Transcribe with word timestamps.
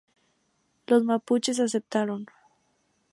Los 0.87 1.03
mapuches 1.03 1.59
aceptaron. 1.59 2.25